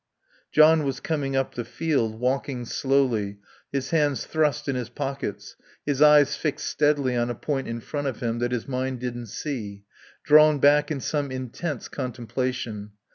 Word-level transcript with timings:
John 0.51 0.83
was 0.83 0.99
coming 0.99 1.35
up 1.35 1.53
the 1.53 1.63
field, 1.63 2.19
walking 2.19 2.65
slowly, 2.65 3.37
his 3.71 3.91
hands 3.91 4.25
thrust 4.25 4.67
in 4.67 4.75
his 4.75 4.89
pockets, 4.89 5.55
his 5.85 6.01
eyes 6.01 6.35
fixed 6.35 6.67
steadily 6.67 7.15
on 7.15 7.29
a 7.29 7.35
point 7.35 7.67
in 7.67 7.79
front 7.81 8.07
of 8.07 8.19
him 8.19 8.39
that 8.39 8.51
his 8.51 8.67
mind 8.67 8.99
didn't 8.99 9.27
see, 9.27 9.83
drawn 10.23 10.57
back 10.57 10.89
in 10.89 11.01
some 11.01 11.29
intense 11.31 11.87
contemplation. 11.87 12.93